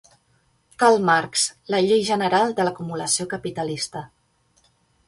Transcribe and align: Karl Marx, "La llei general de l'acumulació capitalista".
Karl 0.83 0.97
Marx, 1.09 1.43
"La 1.75 1.83
llei 1.89 2.03
general 2.09 2.57
de 2.61 2.67
l'acumulació 2.69 3.31
capitalista". 3.37 4.05